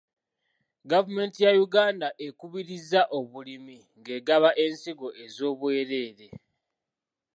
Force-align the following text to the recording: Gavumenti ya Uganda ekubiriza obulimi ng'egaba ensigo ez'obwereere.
Gavumenti 0.89 1.39
ya 1.45 1.51
Uganda 1.65 2.07
ekubiriza 2.27 3.01
obulimi 3.17 3.77
ng'egaba 3.99 4.49
ensigo 4.65 5.07
ez'obwereere. 5.23 6.27